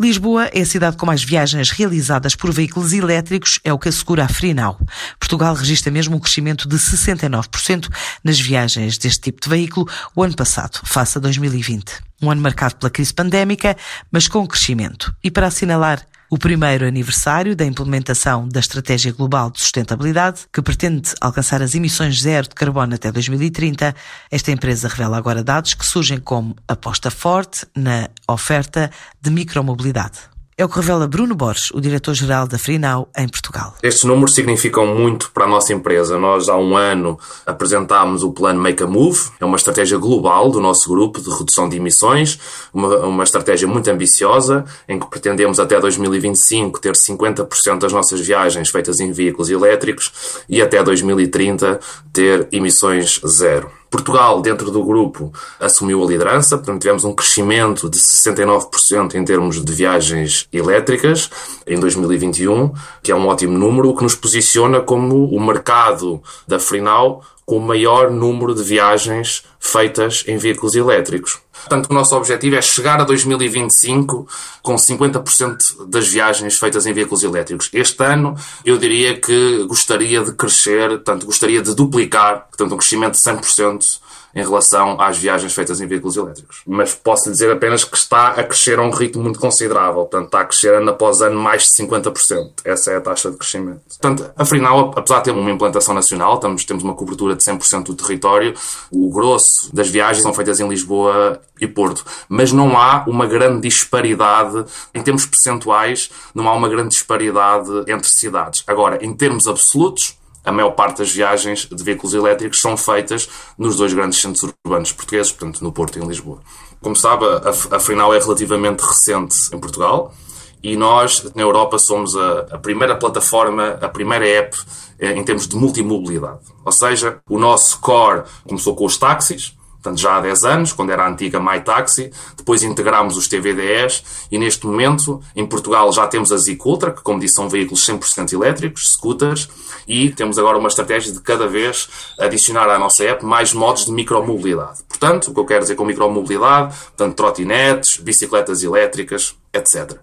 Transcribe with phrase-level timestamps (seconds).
[0.00, 4.24] Lisboa é a cidade com mais viagens realizadas por veículos elétricos, é o que assegura
[4.24, 4.76] a Frinau.
[5.20, 7.88] Portugal registra mesmo um crescimento de 69%
[8.24, 11.92] nas viagens deste tipo de veículo o ano passado, face a 2020.
[12.20, 13.76] Um ano marcado pela crise pandémica,
[14.10, 15.14] mas com crescimento.
[15.22, 16.04] E para assinalar
[16.34, 22.20] o primeiro aniversário da implementação da Estratégia Global de Sustentabilidade, que pretende alcançar as emissões
[22.20, 23.94] zero de carbono até 2030,
[24.32, 28.90] esta empresa revela agora dados que surgem como aposta forte na oferta
[29.22, 30.33] de micromobilidade.
[30.56, 33.74] É o que revela Bruno Borges, o diretor-geral da Frinau em Portugal.
[33.82, 36.16] Estes números significam muito para a nossa empresa.
[36.16, 39.30] Nós, há um ano, apresentámos o plano Make a Move.
[39.40, 42.38] É uma estratégia global do nosso grupo de redução de emissões,
[42.72, 48.70] uma, uma estratégia muito ambiciosa, em que pretendemos até 2025 ter 50% das nossas viagens
[48.70, 50.12] feitas em veículos elétricos
[50.48, 51.80] e até 2030
[52.12, 53.72] ter emissões zero.
[53.94, 59.64] Portugal, dentro do grupo, assumiu a liderança, portanto, tivemos um crescimento de 69% em termos
[59.64, 61.30] de viagens elétricas
[61.64, 62.72] em 2021,
[63.04, 67.58] que é um ótimo número, o que nos posiciona como o mercado da Frinal com
[67.58, 71.40] o maior número de viagens feitas em veículos elétricos.
[71.50, 74.28] Portanto, o nosso objetivo é chegar a 2025
[74.62, 77.70] com 50% das viagens feitas em veículos elétricos.
[77.72, 83.14] Este ano, eu diria que gostaria de crescer, portanto, gostaria de duplicar, portanto, um crescimento
[83.14, 84.00] de 100%
[84.34, 86.62] em relação às viagens feitas em veículos elétricos.
[86.66, 90.06] Mas posso dizer apenas que está a crescer a um ritmo muito considerável.
[90.06, 92.52] Portanto, está a crescer ano após ano mais de 50%.
[92.64, 93.80] Essa é a taxa de crescimento.
[94.00, 97.94] Portanto, afinal, apesar de ter uma implantação nacional, estamos, temos uma cobertura de 100% do
[97.94, 98.54] território,
[98.90, 102.04] o grosso das viagens são feitas em Lisboa e Porto.
[102.28, 108.08] Mas não há uma grande disparidade, em termos percentuais, não há uma grande disparidade entre
[108.08, 108.64] cidades.
[108.66, 113.76] Agora, em termos absolutos, a maior parte das viagens de veículos elétricos são feitas nos
[113.76, 116.40] dois grandes centros urbanos portugueses, portanto, no Porto e em Lisboa.
[116.80, 120.14] Como sabe, a, a é relativamente recente em Portugal
[120.62, 124.56] e nós, na Europa, somos a, a primeira plataforma, a primeira app
[124.98, 126.40] eh, em termos de multimobilidade.
[126.64, 130.90] Ou seja, o nosso core começou com os táxis, portanto já há 10 anos, quando
[130.90, 134.02] era a antiga MyTaxi, depois integramos os TVDs
[134.32, 138.32] e neste momento em Portugal já temos a Zicultra, que como disse são veículos 100%
[138.32, 139.48] elétricos, scooters,
[139.86, 143.92] e temos agora uma estratégia de cada vez adicionar à nossa app mais modos de
[143.92, 144.82] micromobilidade.
[144.88, 149.98] Portanto, o que eu quero dizer com micromobilidade, portanto, trotinetes, bicicletas elétricas, etc.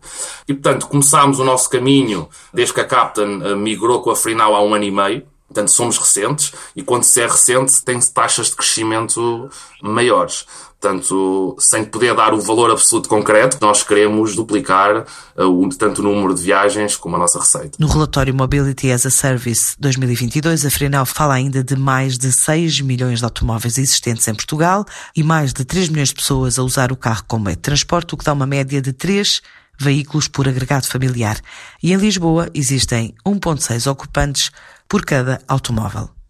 [0.48, 4.56] E, portanto, começámos o nosso caminho desde que a Captain eh, migrou com a Freenow
[4.56, 8.48] há um ano e meio, Portanto, somos recentes e quando se é recente tem taxas
[8.48, 9.50] de crescimento
[9.82, 10.46] maiores.
[10.80, 15.06] Portanto, sem poder dar o valor absoluto concreto, nós queremos duplicar
[15.38, 17.78] uh, tanto o número de viagens como a nossa receita.
[17.80, 22.82] No relatório Mobility as a Service 2022, a Frenel fala ainda de mais de 6
[22.82, 24.84] milhões de automóveis existentes em Portugal
[25.16, 28.16] e mais de 3 milhões de pessoas a usar o carro como meio de transporte,
[28.16, 29.42] o que dá uma média de 3
[29.82, 31.42] veículos por agregado familiar.
[31.82, 34.52] E em Lisboa existem 1,6 ocupantes
[34.88, 36.21] por cada automóvel.